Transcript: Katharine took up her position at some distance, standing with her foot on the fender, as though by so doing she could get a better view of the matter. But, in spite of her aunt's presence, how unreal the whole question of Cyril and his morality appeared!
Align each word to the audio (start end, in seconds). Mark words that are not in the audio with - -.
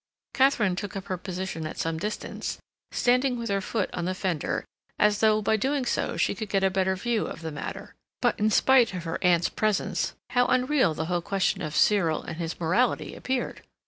Katharine 0.33 0.75
took 0.75 0.95
up 0.95 1.09
her 1.09 1.17
position 1.19 1.67
at 1.67 1.77
some 1.77 1.99
distance, 1.99 2.57
standing 2.91 3.37
with 3.37 3.49
her 3.49 3.61
foot 3.61 3.87
on 3.93 4.05
the 4.05 4.15
fender, 4.15 4.65
as 4.97 5.19
though 5.19 5.43
by 5.43 5.57
so 5.57 5.57
doing 5.59 6.17
she 6.17 6.33
could 6.33 6.49
get 6.49 6.63
a 6.63 6.71
better 6.71 6.95
view 6.95 7.27
of 7.27 7.41
the 7.41 7.51
matter. 7.51 7.93
But, 8.19 8.39
in 8.39 8.49
spite 8.49 8.95
of 8.95 9.03
her 9.03 9.19
aunt's 9.23 9.49
presence, 9.49 10.15
how 10.31 10.47
unreal 10.47 10.95
the 10.95 11.05
whole 11.05 11.21
question 11.21 11.61
of 11.61 11.75
Cyril 11.75 12.23
and 12.23 12.37
his 12.37 12.59
morality 12.59 13.13
appeared! 13.13 13.61